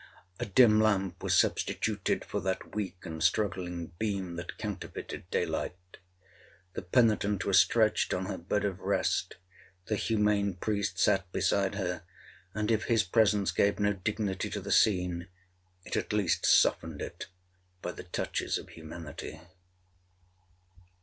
A 0.39 0.47
dim 0.47 0.81
lamp 0.81 1.21
was 1.21 1.35
substituted 1.37 2.25
for 2.25 2.39
that 2.41 2.73
weak 2.73 2.97
and 3.05 3.21
struggling 3.23 3.91
beam 3.99 4.35
that 4.35 4.57
counterfeited 4.57 5.29
day 5.29 5.45
light. 5.45 5.97
The 6.73 6.81
penitent 6.81 7.45
was 7.45 7.59
stretched 7.59 8.11
on 8.11 8.25
her 8.25 8.39
bed 8.39 8.65
of 8.65 8.79
rest—the 8.79 9.95
humane 9.95 10.55
priest 10.55 10.97
sat 10.97 11.31
beside 11.31 11.75
her; 11.75 12.01
and 12.55 12.71
if 12.71 12.85
his 12.85 13.03
presence 13.03 13.51
gave 13.51 13.79
no 13.79 13.93
dignity 13.93 14.49
to 14.49 14.59
the 14.59 14.71
scene, 14.71 15.27
it 15.85 15.95
at 15.95 16.11
least 16.13 16.47
softened 16.47 16.99
it 16.99 17.27
by 17.83 17.91
the 17.91 18.05
touches 18.05 18.57
of 18.57 18.69
humanity. 18.69 19.39